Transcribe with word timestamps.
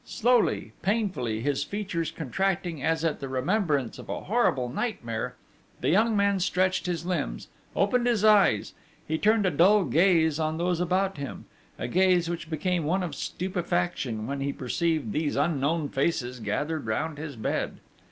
Slowly, 0.03 0.71
painfully, 0.81 1.41
his 1.41 1.63
features 1.63 2.09
contracting 2.09 2.81
as 2.81 3.05
at 3.05 3.19
the 3.19 3.29
remembrance 3.29 3.99
of 3.99 4.09
a 4.09 4.21
horrible 4.21 4.67
nightmare, 4.67 5.35
the 5.79 5.89
young 5.91 6.17
man 6.17 6.39
stretched 6.39 6.87
his 6.87 7.05
limbs, 7.05 7.49
opened 7.75 8.07
his 8.07 8.23
eyes: 8.25 8.73
he 9.07 9.19
turned 9.19 9.45
a 9.45 9.51
dull 9.51 9.83
gaze 9.83 10.39
on 10.39 10.57
those 10.57 10.79
about 10.79 11.17
him, 11.17 11.45
a 11.77 11.87
gaze 11.87 12.31
which 12.31 12.49
became 12.49 12.83
one 12.83 13.03
of 13.03 13.13
stupefaction 13.13 14.25
when 14.25 14.41
he 14.41 14.51
perceived 14.51 15.11
these 15.11 15.35
unknown 15.35 15.87
faces 15.87 16.39
gathered 16.39 16.87
round 16.87 17.19
his 17.19 17.35
bed. 17.35 17.77